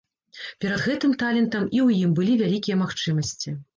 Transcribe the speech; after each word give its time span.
Перад 0.63 0.81
гэтым 0.85 1.13
талентам 1.23 1.63
і 1.67 1.79
ў 1.85 2.07
ім 2.07 2.17
былі 2.21 2.39
вялікія 2.43 2.81
магчымасці. 2.85 3.55